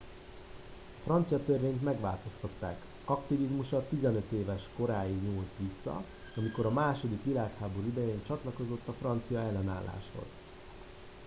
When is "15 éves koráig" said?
3.89-5.21